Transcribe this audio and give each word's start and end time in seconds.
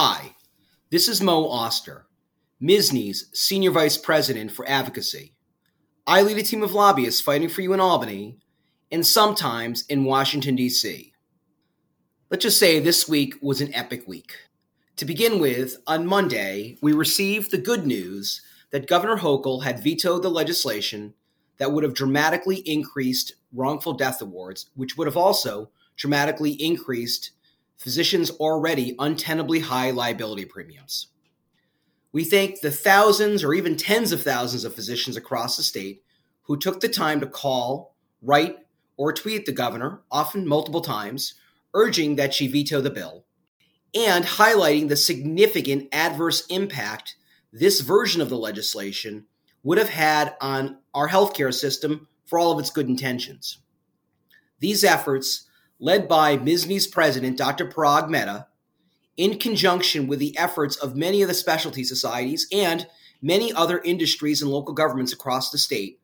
Hi, 0.00 0.36
this 0.92 1.08
is 1.08 1.20
Moe 1.20 1.48
Auster, 1.48 2.06
MSSNY's 2.62 3.30
Senior 3.32 3.72
Vice 3.72 3.96
President 3.96 4.52
for 4.52 4.64
Advocacy. 4.68 5.34
I 6.06 6.22
lead 6.22 6.38
a 6.38 6.44
team 6.44 6.62
of 6.62 6.72
lobbyists 6.72 7.20
fighting 7.20 7.48
for 7.48 7.62
you 7.62 7.72
in 7.72 7.80
Albany 7.80 8.38
and 8.92 9.04
sometimes 9.04 9.84
in 9.88 10.04
Washington, 10.04 10.54
D.C. 10.54 11.12
Let's 12.30 12.44
just 12.44 12.60
say 12.60 12.78
this 12.78 13.08
week 13.08 13.34
was 13.42 13.60
an 13.60 13.74
epic 13.74 14.06
week. 14.06 14.36
To 14.98 15.04
begin 15.04 15.40
with, 15.40 15.78
on 15.88 16.06
Monday, 16.06 16.78
we 16.80 16.92
received 16.92 17.50
the 17.50 17.58
good 17.58 17.84
news 17.84 18.40
that 18.70 18.86
Governor 18.86 19.16
Hochul 19.16 19.64
had 19.64 19.82
vetoed 19.82 20.22
the 20.22 20.30
legislation 20.30 21.14
that 21.56 21.72
would 21.72 21.82
have 21.82 21.94
dramatically 21.94 22.58
increased 22.58 23.34
wrongful 23.52 23.94
death 23.94 24.22
awards, 24.22 24.70
which 24.76 24.96
would 24.96 25.08
have 25.08 25.16
also 25.16 25.70
dramatically 25.96 26.52
increased 26.52 27.32
physicians' 27.78 28.30
already 28.32 28.94
untenably 28.96 29.62
high 29.62 29.90
liability 29.90 30.44
premiums. 30.44 31.08
We 32.12 32.24
thank 32.24 32.60
the 32.60 32.70
thousands 32.70 33.44
or 33.44 33.54
even 33.54 33.76
tens 33.76 34.12
of 34.12 34.22
thousands 34.22 34.64
of 34.64 34.74
physicians 34.74 35.16
across 35.16 35.56
the 35.56 35.62
state 35.62 36.02
who 36.42 36.58
took 36.58 36.80
the 36.80 36.88
time 36.88 37.20
to 37.20 37.26
call, 37.26 37.94
write, 38.20 38.56
or 38.96 39.12
tweet 39.12 39.46
the 39.46 39.52
governor, 39.52 40.00
often 40.10 40.46
multiple 40.46 40.80
times, 40.80 41.34
urging 41.74 42.16
that 42.16 42.34
she 42.34 42.48
veto 42.48 42.80
the 42.80 42.90
bill, 42.90 43.24
and 43.94 44.24
highlighting 44.24 44.88
the 44.88 44.96
significant 44.96 45.88
adverse 45.92 46.46
impact 46.46 47.16
this 47.52 47.80
version 47.80 48.20
of 48.20 48.28
the 48.28 48.38
legislation 48.38 49.26
would 49.62 49.78
have 49.78 49.90
had 49.90 50.34
on 50.40 50.78
our 50.94 51.08
healthcare 51.08 51.52
system 51.52 52.08
for 52.24 52.38
all 52.38 52.52
of 52.52 52.58
its 52.58 52.70
good 52.70 52.88
intentions. 52.88 53.58
These 54.60 54.82
efforts, 54.82 55.47
led 55.80 56.08
by 56.08 56.36
MSSNY's 56.36 56.86
president, 56.86 57.36
Dr. 57.36 57.66
Parag 57.66 58.08
Mehta, 58.08 58.46
in 59.16 59.38
conjunction 59.38 60.06
with 60.06 60.18
the 60.18 60.36
efforts 60.38 60.76
of 60.76 60.96
many 60.96 61.22
of 61.22 61.28
the 61.28 61.34
specialty 61.34 61.84
societies 61.84 62.46
and 62.52 62.86
many 63.20 63.52
other 63.52 63.80
industries 63.80 64.42
and 64.42 64.50
local 64.50 64.74
governments 64.74 65.12
across 65.12 65.50
the 65.50 65.58
state, 65.58 66.00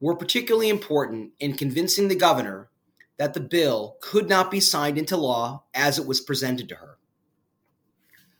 were 0.00 0.16
particularly 0.16 0.68
important 0.68 1.32
in 1.38 1.54
convincing 1.54 2.08
the 2.08 2.14
governor 2.14 2.70
that 3.18 3.34
the 3.34 3.40
bill 3.40 3.96
could 4.00 4.28
not 4.28 4.50
be 4.50 4.60
signed 4.60 4.96
into 4.96 5.16
law 5.16 5.62
as 5.74 5.98
it 5.98 6.06
was 6.06 6.22
presented 6.22 6.68
to 6.68 6.76
her. 6.76 6.96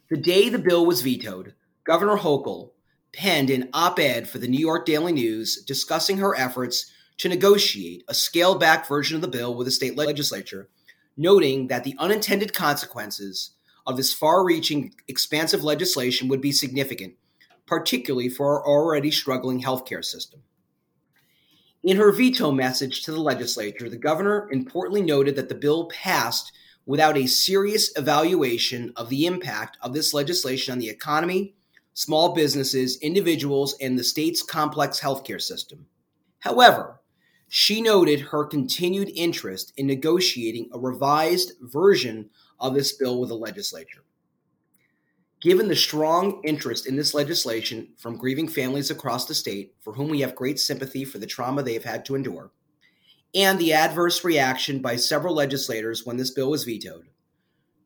The 0.09 0.17
day 0.17 0.49
the 0.49 0.59
bill 0.59 0.87
was 0.87 1.03
vetoed, 1.03 1.55
Governor 1.85 2.17
Hochul 2.17 2.71
penned 3.13 3.51
an 3.51 3.69
op 3.73 3.99
ed 3.99 4.29
for 4.29 4.39
the 4.39 4.49
New 4.49 4.59
York 4.59 4.87
Daily 4.87 5.13
News 5.13 5.63
discussing 5.65 6.19
her 6.19 6.35
efforts 6.35 6.91
to 7.21 7.29
negotiate 7.29 8.03
a 8.09 8.15
scaled 8.15 8.59
back 8.59 8.89
version 8.89 9.15
of 9.15 9.21
the 9.21 9.29
bill 9.29 9.55
with 9.55 9.67
the 9.67 9.71
state 9.71 9.95
legislature, 9.95 10.71
noting 11.19 11.67
that 11.67 11.85
the 11.85 11.95
unintended 11.99 12.55
consequences 12.55 13.51
of 13.87 13.99
this 13.99 14.15
far 14.15 14.43
reaching, 14.43 14.95
expansive 15.07 15.63
legislation 15.63 16.29
would 16.29 16.41
be 16.41 16.51
significant, 16.51 17.13
particularly 17.67 18.31
for 18.31 18.47
our 18.47 18.67
already 18.67 19.11
struggling 19.11 19.63
healthcare 19.63 20.03
system. 20.03 20.41
In 21.83 21.99
her 21.99 22.11
veto 22.11 22.53
message 22.53 23.03
to 23.03 23.13
the 23.13 23.21
legislature, 23.21 23.91
the 23.91 23.99
governor 23.99 24.49
importantly 24.51 25.03
noted 25.03 25.37
that 25.37 25.51
the 25.51 25.55
bill 25.55 25.91
passed 25.91 26.53
without 26.87 27.19
a 27.19 27.27
serious 27.27 27.93
evaluation 27.99 28.95
of 28.97 29.11
the 29.11 29.27
impact 29.27 29.77
of 29.83 29.93
this 29.93 30.15
legislation 30.15 30.73
on 30.73 30.79
the 30.79 30.89
economy 30.89 31.55
small 31.93 32.33
businesses, 32.33 32.97
individuals, 33.03 33.77
and 33.79 33.99
the 33.99 34.05
state's 34.05 34.43
complex 34.43 34.99
healthcare 35.01 35.41
system. 35.41 35.85
However, 36.39 37.00
she 37.53 37.81
noted 37.81 38.21
her 38.21 38.45
continued 38.45 39.11
interest 39.13 39.73
in 39.77 39.85
negotiating 39.85 40.71
a 40.73 40.79
revised 40.79 41.55
version 41.61 42.31
of 42.61 42.75
this 42.75 42.93
bill 42.93 43.19
with 43.19 43.29
the 43.29 43.35
legislature. 43.35 44.05
Given 45.41 45.67
the 45.67 45.75
strong 45.75 46.41
interest 46.45 46.87
in 46.87 46.95
this 46.95 47.13
legislation 47.13 47.89
from 47.99 48.17
grieving 48.17 48.47
families 48.47 48.93
across 48.93 49.27
the 49.27 49.35
state, 49.35 49.75
for 49.81 49.93
whom 49.93 50.11
we 50.11 50.21
have 50.21 50.37
great 50.37 50.61
sympathy 50.61 51.05
for 51.05 51.19
the 51.19 51.27
trauma 51.27 51.65
they 51.65 51.75
have 51.75 51.83
had 51.83 52.05
to 52.05 52.15
endure, 52.15 52.53
and 53.35 53.59
the 53.59 53.73
adverse 53.73 54.23
reaction 54.23 54.81
by 54.81 54.95
several 54.95 55.35
legislators 55.35 56.07
when 56.07 56.19
this 56.19 56.31
bill 56.31 56.51
was 56.51 56.63
vetoed, 56.63 57.09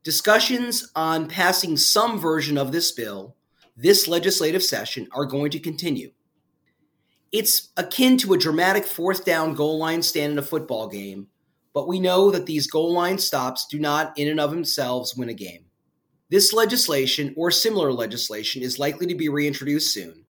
discussions 0.02 0.92
on 0.94 1.26
passing 1.26 1.78
some 1.78 2.18
version 2.18 2.58
of 2.58 2.70
this 2.70 2.92
bill 2.92 3.34
this 3.76 4.06
legislative 4.06 4.62
session 4.62 5.08
are 5.12 5.24
going 5.24 5.50
to 5.50 5.58
continue. 5.58 6.12
It's 7.34 7.70
akin 7.76 8.16
to 8.18 8.32
a 8.34 8.38
dramatic 8.38 8.84
fourth 8.84 9.24
down 9.24 9.54
goal 9.54 9.76
line 9.76 10.02
stand 10.02 10.34
in 10.34 10.38
a 10.38 10.42
football 10.42 10.86
game, 10.86 11.26
but 11.72 11.88
we 11.88 11.98
know 11.98 12.30
that 12.30 12.46
these 12.46 12.68
goal 12.68 12.92
line 12.92 13.18
stops 13.18 13.66
do 13.66 13.80
not, 13.80 14.16
in 14.16 14.28
and 14.28 14.38
of 14.38 14.52
themselves, 14.52 15.16
win 15.16 15.28
a 15.28 15.34
game. 15.34 15.64
This 16.28 16.52
legislation 16.52 17.34
or 17.36 17.50
similar 17.50 17.92
legislation 17.92 18.62
is 18.62 18.78
likely 18.78 19.08
to 19.08 19.16
be 19.16 19.28
reintroduced 19.28 19.92
soon, 19.92 20.26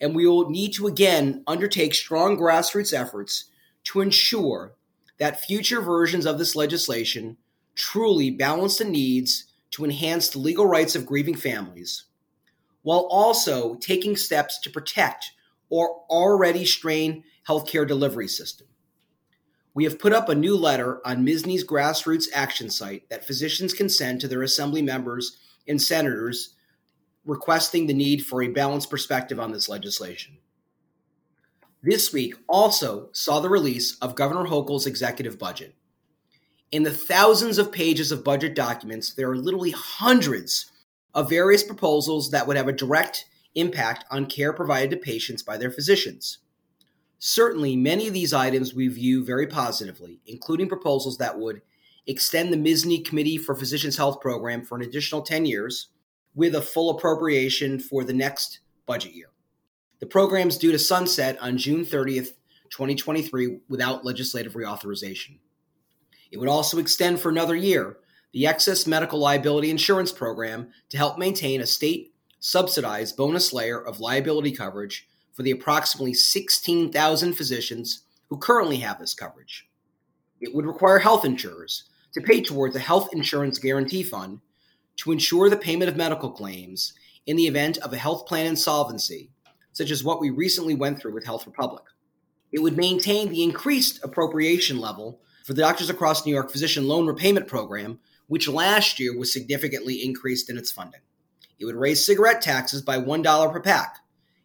and 0.00 0.12
we 0.12 0.26
will 0.26 0.50
need 0.50 0.72
to 0.72 0.88
again 0.88 1.44
undertake 1.46 1.94
strong 1.94 2.36
grassroots 2.36 2.92
efforts 2.92 3.44
to 3.84 4.00
ensure 4.00 4.72
that 5.18 5.44
future 5.44 5.80
versions 5.80 6.26
of 6.26 6.36
this 6.36 6.56
legislation 6.56 7.36
truly 7.76 8.28
balance 8.28 8.78
the 8.78 8.84
needs 8.84 9.44
to 9.70 9.84
enhance 9.84 10.30
the 10.30 10.40
legal 10.40 10.66
rights 10.66 10.96
of 10.96 11.06
grieving 11.06 11.36
families 11.36 12.06
while 12.82 13.06
also 13.08 13.76
taking 13.76 14.16
steps 14.16 14.58
to 14.58 14.68
protect 14.68 15.30
our 15.72 15.88
already 16.08 16.64
strained 16.64 17.22
healthcare 17.48 17.86
delivery 17.86 18.28
system. 18.28 18.66
We 19.74 19.84
have 19.84 19.98
put 19.98 20.12
up 20.12 20.28
a 20.28 20.34
new 20.34 20.56
letter 20.56 21.00
on 21.06 21.24
MSSNY's 21.24 21.64
grassroots 21.64 22.26
action 22.34 22.70
site 22.70 23.08
that 23.08 23.24
physicians 23.26 23.72
can 23.72 23.88
send 23.88 24.20
to 24.20 24.28
their 24.28 24.42
assembly 24.42 24.82
members 24.82 25.38
and 25.68 25.80
senators 25.80 26.54
requesting 27.24 27.86
the 27.86 27.94
need 27.94 28.26
for 28.26 28.42
a 28.42 28.48
balanced 28.48 28.90
perspective 28.90 29.38
on 29.38 29.52
this 29.52 29.68
legislation. 29.68 30.36
This 31.82 32.12
week 32.12 32.34
also 32.48 33.08
saw 33.12 33.40
the 33.40 33.48
release 33.48 33.96
of 33.98 34.14
Governor 34.14 34.44
Hochul's 34.44 34.86
executive 34.86 35.38
budget. 35.38 35.74
In 36.72 36.82
the 36.82 36.90
thousands 36.90 37.58
of 37.58 37.72
pages 37.72 38.12
of 38.12 38.22
budget 38.24 38.54
documents, 38.54 39.14
there 39.14 39.30
are 39.30 39.36
literally 39.36 39.70
hundreds 39.70 40.70
of 41.14 41.30
various 41.30 41.62
proposals 41.62 42.30
that 42.30 42.46
would 42.46 42.56
have 42.56 42.68
a 42.68 42.72
direct 42.72 43.26
impact 43.54 44.04
on 44.10 44.26
care 44.26 44.52
provided 44.52 44.90
to 44.90 44.96
patients 44.96 45.42
by 45.42 45.56
their 45.56 45.70
physicians. 45.70 46.38
Certainly, 47.18 47.76
many 47.76 48.08
of 48.08 48.14
these 48.14 48.32
items 48.32 48.74
we 48.74 48.88
view 48.88 49.24
very 49.24 49.46
positively, 49.46 50.20
including 50.26 50.68
proposals 50.68 51.18
that 51.18 51.38
would 51.38 51.60
extend 52.06 52.52
the 52.52 52.56
MSSNY 52.56 53.04
Committee 53.04 53.36
for 53.36 53.54
Physicians 53.54 53.96
Health 53.96 54.20
program 54.20 54.64
for 54.64 54.76
an 54.76 54.82
additional 54.82 55.22
10 55.22 55.44
years 55.44 55.88
with 56.34 56.54
a 56.54 56.62
full 56.62 56.90
appropriation 56.90 57.78
for 57.78 58.04
the 58.04 58.12
next 58.12 58.60
budget 58.86 59.12
year. 59.12 59.30
The 59.98 60.06
program 60.06 60.48
is 60.48 60.56
due 60.56 60.72
to 60.72 60.78
sunset 60.78 61.36
on 61.40 61.58
June 61.58 61.84
30th, 61.84 62.32
2023, 62.70 63.58
without 63.68 64.04
legislative 64.04 64.54
reauthorization. 64.54 65.38
It 66.30 66.38
would 66.38 66.48
also 66.48 66.78
extend 66.78 67.20
for 67.20 67.28
another 67.28 67.54
year 67.54 67.98
the 68.32 68.46
excess 68.46 68.86
medical 68.86 69.18
liability 69.18 69.70
insurance 69.70 70.12
program 70.12 70.70
to 70.88 70.96
help 70.96 71.18
maintain 71.18 71.60
a 71.60 71.66
state 71.66 72.14
subsidized 72.40 73.16
bonus 73.16 73.52
layer 73.52 73.80
of 73.80 74.00
liability 74.00 74.50
coverage 74.50 75.08
for 75.32 75.42
the 75.42 75.50
approximately 75.50 76.14
16,000 76.14 77.34
physicians 77.34 78.02
who 78.28 78.36
currently 78.36 78.78
have 78.78 78.98
this 78.98 79.14
coverage. 79.14 79.68
It 80.40 80.54
would 80.54 80.66
require 80.66 80.98
health 80.98 81.24
insurers 81.24 81.84
to 82.12 82.20
pay 82.20 82.40
towards 82.42 82.74
a 82.74 82.80
health 82.80 83.10
insurance 83.12 83.58
guarantee 83.58 84.02
fund 84.02 84.40
to 84.96 85.12
ensure 85.12 85.48
the 85.48 85.56
payment 85.56 85.90
of 85.90 85.96
medical 85.96 86.30
claims 86.30 86.92
in 87.26 87.36
the 87.36 87.46
event 87.46 87.78
of 87.78 87.92
a 87.92 87.98
health 87.98 88.26
plan 88.26 88.46
insolvency, 88.46 89.30
such 89.72 89.90
as 89.90 90.02
what 90.02 90.20
we 90.20 90.30
recently 90.30 90.74
went 90.74 91.00
through 91.00 91.14
with 91.14 91.24
Health 91.24 91.46
Republic. 91.46 91.84
It 92.50 92.60
would 92.60 92.76
maintain 92.76 93.28
the 93.28 93.44
increased 93.44 94.02
appropriation 94.02 94.80
level 94.80 95.20
for 95.44 95.54
the 95.54 95.62
Doctors 95.62 95.90
Across 95.90 96.26
New 96.26 96.32
York 96.32 96.50
Physician 96.50 96.88
Loan 96.88 97.06
Repayment 97.06 97.46
Program 97.46 98.00
which 98.30 98.48
last 98.48 99.00
year 99.00 99.18
was 99.18 99.32
significantly 99.32 100.04
increased 100.04 100.48
in 100.48 100.56
its 100.56 100.70
funding. 100.70 101.00
It 101.60 101.66
would 101.66 101.76
raise 101.76 102.04
cigarette 102.04 102.40
taxes 102.40 102.80
by 102.80 102.98
$1 102.98 103.52
per 103.52 103.60
pack. 103.60 103.98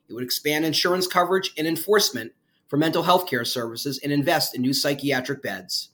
It 0.10 0.14
would 0.14 0.24
expand 0.24 0.66
insurance 0.66 1.08
coverage 1.08 1.52
and 1.58 1.66
enforcement 1.66 2.34
for 2.68 2.78
mental 2.78 3.04
health 3.04 3.28
care 3.28 3.46
services 3.46 4.00
and 4.04 4.12
invest 4.12 4.54
in 4.54 4.62
new 4.62 4.74
psychiatric 4.74 5.42
beds. 5.42 5.90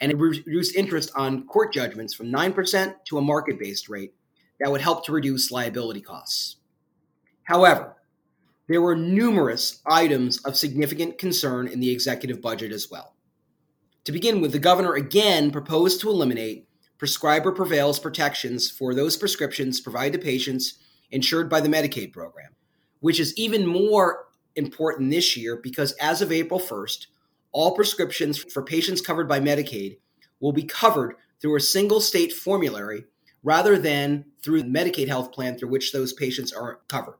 And 0.00 0.10
it 0.10 0.18
would 0.18 0.44
reduce 0.46 0.74
interest 0.74 1.12
on 1.14 1.46
court 1.46 1.72
judgments 1.72 2.12
from 2.12 2.32
9% 2.32 2.94
to 3.06 3.18
a 3.18 3.22
market 3.22 3.58
based 3.58 3.88
rate 3.88 4.12
that 4.58 4.70
would 4.70 4.80
help 4.80 5.06
to 5.06 5.12
reduce 5.12 5.50
liability 5.50 6.00
costs. 6.00 6.56
However, 7.44 7.96
there 8.68 8.82
were 8.82 8.96
numerous 8.96 9.80
items 9.86 10.38
of 10.44 10.56
significant 10.56 11.18
concern 11.18 11.68
in 11.68 11.80
the 11.80 11.90
executive 11.90 12.40
budget 12.40 12.72
as 12.72 12.90
well. 12.90 13.14
To 14.04 14.12
begin 14.12 14.40
with, 14.40 14.52
the 14.52 14.58
governor 14.58 14.94
again 14.94 15.50
proposed 15.50 16.00
to 16.00 16.10
eliminate 16.10 16.66
prescriber 17.04 17.52
prevails 17.52 17.98
protections 17.98 18.70
for 18.70 18.94
those 18.94 19.14
prescriptions 19.14 19.78
provided 19.78 20.18
to 20.18 20.24
patients 20.24 20.78
insured 21.10 21.50
by 21.50 21.60
the 21.60 21.68
Medicaid 21.68 22.14
program, 22.14 22.52
which 23.00 23.20
is 23.20 23.36
even 23.36 23.66
more 23.66 24.28
important 24.56 25.10
this 25.10 25.36
year 25.36 25.60
because 25.62 25.92
as 26.00 26.22
of 26.22 26.32
April 26.32 26.58
1st, 26.58 27.08
all 27.52 27.76
prescriptions 27.76 28.38
for 28.38 28.62
patients 28.62 29.02
covered 29.02 29.28
by 29.28 29.38
Medicaid 29.38 29.98
will 30.40 30.54
be 30.54 30.62
covered 30.62 31.16
through 31.42 31.56
a 31.56 31.60
single 31.60 32.00
state 32.00 32.32
formulary 32.32 33.04
rather 33.42 33.76
than 33.76 34.24
through 34.42 34.62
the 34.62 34.70
Medicaid 34.70 35.08
health 35.08 35.30
plan 35.30 35.58
through 35.58 35.68
which 35.68 35.92
those 35.92 36.14
patients 36.14 36.54
are 36.54 36.80
covered. 36.88 37.18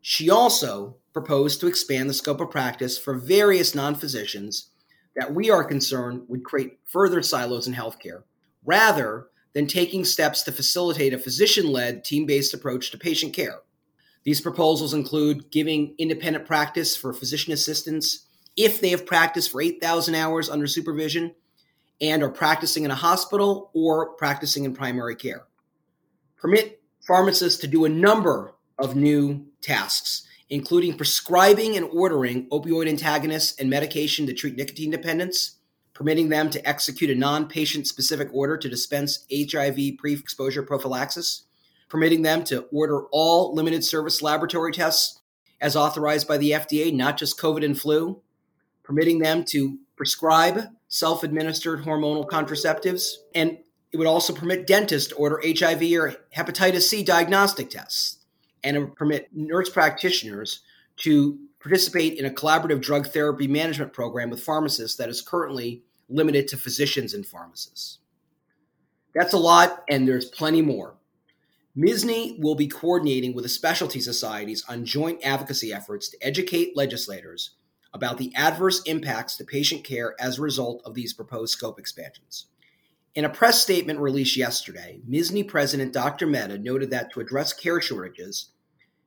She 0.00 0.28
also 0.28 0.96
proposed 1.12 1.60
to 1.60 1.68
expand 1.68 2.10
the 2.10 2.14
scope 2.14 2.40
of 2.40 2.50
practice 2.50 2.98
for 2.98 3.14
various 3.14 3.76
non 3.76 3.94
physicians 3.94 4.70
that 5.14 5.32
we 5.32 5.50
are 5.50 5.62
concerned 5.62 6.22
would 6.26 6.42
create 6.42 6.80
further 6.84 7.22
silos 7.22 7.68
in 7.68 7.74
healthcare, 7.74 8.24
rather 8.64 9.26
than 9.54 9.66
taking 9.66 10.04
steps 10.04 10.42
to 10.42 10.52
facilitate 10.52 11.12
a 11.12 11.18
physician 11.18 11.70
led, 11.70 12.04
team 12.04 12.26
based 12.26 12.54
approach 12.54 12.90
to 12.90 12.98
patient 12.98 13.32
care. 13.34 13.60
These 14.24 14.40
proposals 14.40 14.94
include 14.94 15.50
giving 15.50 15.94
independent 15.98 16.46
practice 16.46 16.96
for 16.96 17.12
physician 17.12 17.52
assistants 17.52 18.26
if 18.56 18.80
they 18.80 18.90
have 18.90 19.06
practiced 19.06 19.50
for 19.50 19.62
8,000 19.62 20.14
hours 20.14 20.50
under 20.50 20.66
supervision 20.66 21.34
and 22.00 22.22
are 22.22 22.28
practicing 22.28 22.84
in 22.84 22.90
a 22.90 22.96
hospital 22.96 23.70
or 23.72 24.10
practicing 24.14 24.64
in 24.64 24.74
primary 24.74 25.16
care. 25.16 25.44
Permit 26.36 26.80
pharmacists 27.06 27.60
to 27.60 27.66
do 27.66 27.84
a 27.84 27.88
number 27.88 28.54
of 28.78 28.94
new 28.94 29.46
tasks, 29.60 30.26
including 30.50 30.96
prescribing 30.96 31.76
and 31.76 31.86
ordering 31.92 32.48
opioid 32.50 32.88
antagonists 32.88 33.58
and 33.58 33.70
medication 33.70 34.26
to 34.26 34.34
treat 34.34 34.56
nicotine 34.56 34.90
dependence, 34.90 35.57
permitting 35.98 36.28
them 36.28 36.48
to 36.48 36.66
execute 36.66 37.10
a 37.10 37.14
non 37.16 37.48
patient 37.48 37.84
specific 37.84 38.28
order 38.32 38.56
to 38.56 38.68
dispense 38.68 39.26
HIV 39.34 39.98
pre 39.98 40.12
exposure 40.12 40.62
prophylaxis, 40.62 41.42
permitting 41.88 42.22
them 42.22 42.44
to 42.44 42.66
order 42.72 43.02
all 43.10 43.52
limited 43.52 43.82
service 43.82 44.22
laboratory 44.22 44.70
tests 44.72 45.20
as 45.60 45.74
authorized 45.74 46.28
by 46.28 46.38
the 46.38 46.52
FDA, 46.52 46.94
not 46.94 47.18
just 47.18 47.40
COVID 47.40 47.64
and 47.64 47.76
flu, 47.76 48.22
permitting 48.84 49.18
them 49.18 49.44
to 49.46 49.78
prescribe 49.96 50.68
self 50.86 51.24
administered 51.24 51.80
hormonal 51.80 52.28
contraceptives, 52.28 53.14
and 53.34 53.58
it 53.90 53.96
would 53.96 54.06
also 54.06 54.32
permit 54.32 54.68
dentists 54.68 55.08
to 55.08 55.16
order 55.16 55.42
HIV 55.44 55.82
or 55.94 56.14
hepatitis 56.36 56.82
C 56.82 57.02
diagnostic 57.02 57.70
tests, 57.70 58.18
and 58.62 58.76
it 58.76 58.80
would 58.80 58.94
permit 58.94 59.30
nurse 59.32 59.68
practitioners 59.68 60.60
to 60.98 61.40
participate 61.58 62.16
in 62.20 62.24
a 62.24 62.30
collaborative 62.30 62.80
drug 62.80 63.08
therapy 63.08 63.48
management 63.48 63.92
program 63.92 64.30
with 64.30 64.44
pharmacists 64.44 64.96
that 64.96 65.08
is 65.08 65.20
currently 65.20 65.82
limited 66.08 66.48
to 66.48 66.56
physicians 66.56 67.14
and 67.14 67.26
pharmacists. 67.26 67.98
That's 69.14 69.32
a 69.32 69.38
lot, 69.38 69.84
and 69.88 70.06
there's 70.06 70.26
plenty 70.26 70.62
more. 70.62 70.94
MSSNY 71.76 72.40
will 72.40 72.54
be 72.54 72.66
coordinating 72.66 73.34
with 73.34 73.44
the 73.44 73.48
specialty 73.48 74.00
societies 74.00 74.64
on 74.68 74.84
joint 74.84 75.20
advocacy 75.24 75.72
efforts 75.72 76.08
to 76.08 76.18
educate 76.20 76.76
legislators 76.76 77.50
about 77.94 78.18
the 78.18 78.34
adverse 78.34 78.82
impacts 78.82 79.36
to 79.36 79.44
patient 79.44 79.84
care 79.84 80.14
as 80.20 80.38
a 80.38 80.42
result 80.42 80.82
of 80.84 80.94
these 80.94 81.12
proposed 81.12 81.52
scope 81.52 81.78
expansions. 81.78 82.46
In 83.14 83.24
a 83.24 83.30
press 83.30 83.62
statement 83.62 83.98
released 84.00 84.36
yesterday, 84.36 85.00
MSSNY 85.08 85.48
President 85.48 85.92
Dr. 85.92 86.26
Mehta 86.26 86.58
noted 86.58 86.90
that 86.90 87.12
to 87.12 87.20
address 87.20 87.52
care 87.52 87.80
shortages, 87.80 88.50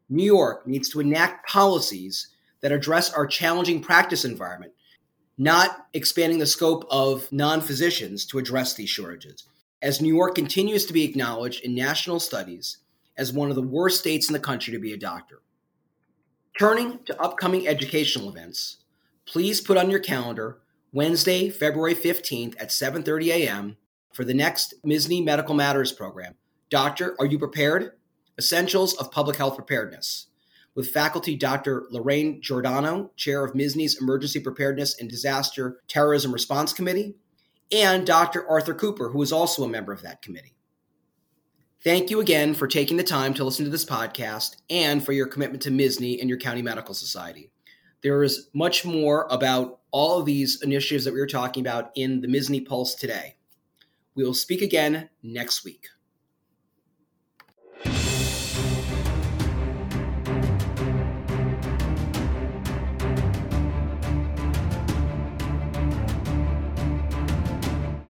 New 0.09 0.25
York 0.25 0.67
needs 0.67 0.89
to 0.89 0.99
enact 0.99 1.47
policies 1.47 2.29
that 2.61 2.71
address 2.71 3.13
our 3.13 3.25
challenging 3.27 3.81
practice 3.81 4.25
environment, 4.25 4.73
not 5.41 5.87
expanding 5.95 6.37
the 6.37 6.45
scope 6.45 6.85
of 6.91 7.31
non 7.31 7.61
physicians 7.61 8.25
to 8.25 8.37
address 8.37 8.75
these 8.75 8.91
shortages 8.91 9.47
as 9.81 9.99
New 9.99 10.13
York 10.13 10.35
continues 10.35 10.85
to 10.85 10.93
be 10.93 11.03
acknowledged 11.03 11.63
in 11.63 11.73
national 11.73 12.19
studies 12.19 12.77
as 13.17 13.33
one 13.33 13.49
of 13.49 13.55
the 13.55 13.61
worst 13.63 13.99
states 13.99 14.29
in 14.29 14.33
the 14.33 14.39
country 14.39 14.71
to 14.71 14.79
be 14.79 14.93
a 14.93 14.97
doctor. 14.97 15.41
Turning 16.59 16.99
to 17.05 17.19
upcoming 17.19 17.67
educational 17.67 18.29
events, 18.29 18.77
please 19.25 19.61
put 19.61 19.77
on 19.77 19.89
your 19.89 19.99
calendar 19.99 20.59
Wednesday, 20.93 21.49
February 21.49 21.95
15th 21.95 22.53
at 22.59 22.69
7:30 22.69 23.29
a.m. 23.29 23.77
for 24.13 24.23
the 24.23 24.35
next 24.35 24.75
MSSNY 24.85 25.23
Medical 25.23 25.55
Matters 25.55 25.91
program. 25.91 26.35
Doctor, 26.69 27.15
are 27.17 27.25
you 27.25 27.39
prepared? 27.39 27.93
Essentials 28.37 28.93
of 28.93 29.11
Public 29.11 29.37
Health 29.37 29.55
Preparedness. 29.55 30.27
With 30.73 30.91
faculty 30.91 31.35
Dr. 31.35 31.85
Lorraine 31.89 32.41
Giordano, 32.41 33.11
chair 33.17 33.43
of 33.43 33.53
MSSNY's 33.53 34.01
Emergency 34.01 34.39
Preparedness 34.39 34.99
and 34.99 35.09
Disaster 35.09 35.81
Terrorism 35.87 36.31
Response 36.31 36.71
Committee, 36.71 37.15
and 37.71 38.05
Dr. 38.05 38.47
Arthur 38.47 38.73
Cooper, 38.73 39.09
who 39.09 39.21
is 39.21 39.31
also 39.31 39.63
a 39.63 39.69
member 39.69 39.93
of 39.93 40.01
that 40.01 40.21
committee. 40.21 40.55
Thank 41.83 42.09
you 42.09 42.19
again 42.19 42.53
for 42.53 42.67
taking 42.67 42.97
the 42.97 43.03
time 43.03 43.33
to 43.33 43.43
listen 43.43 43.65
to 43.65 43.71
this 43.71 43.85
podcast 43.85 44.57
and 44.69 45.03
for 45.03 45.13
your 45.13 45.25
commitment 45.25 45.63
to 45.63 45.71
MSSNY 45.71 46.19
and 46.19 46.29
your 46.29 46.37
county 46.37 46.61
medical 46.61 46.93
society. 46.93 47.49
There 48.03 48.23
is 48.23 48.49
much 48.53 48.85
more 48.85 49.27
about 49.31 49.79
all 49.89 50.19
of 50.19 50.25
these 50.25 50.61
initiatives 50.61 51.05
that 51.05 51.13
we 51.13 51.19
were 51.19 51.27
talking 51.27 51.61
about 51.61 51.91
in 51.95 52.21
the 52.21 52.27
MSSNY 52.27 52.67
Pulse 52.67 52.95
today. 52.95 53.35
We 54.15 54.23
will 54.23 54.33
speak 54.33 54.61
again 54.61 55.09
next 55.23 55.63
week. 55.63 55.87